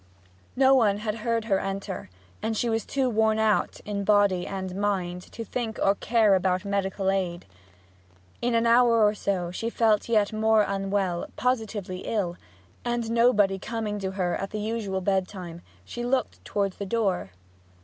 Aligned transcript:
No 0.55 0.73
one 0.73 0.97
had 0.97 1.13
heard 1.17 1.45
her 1.45 1.59
enter, 1.59 2.09
and 2.41 2.57
she 2.57 2.71
was 2.71 2.87
too 2.87 3.07
worn 3.07 3.37
out, 3.37 3.79
in 3.85 4.03
body 4.03 4.47
and 4.47 4.75
mind, 4.75 5.21
to 5.31 5.45
think 5.45 5.77
or 5.79 5.93
care 5.93 6.33
about 6.33 6.65
medical 6.65 7.11
aid. 7.11 7.45
In 8.41 8.55
an 8.55 8.65
hour 8.65 9.05
or 9.05 9.13
so 9.13 9.51
she 9.51 9.69
felt 9.69 10.09
yet 10.09 10.33
more 10.33 10.63
unwell, 10.63 11.27
positively 11.35 11.99
ill; 11.99 12.35
and 12.83 13.11
nobody 13.11 13.59
coming 13.59 13.99
to 13.99 14.13
her 14.13 14.35
at 14.37 14.49
the 14.49 14.59
usual 14.59 15.01
bedtime, 15.01 15.61
she 15.85 16.03
looked 16.03 16.43
towards 16.43 16.77
the 16.77 16.85
door. 16.87 17.29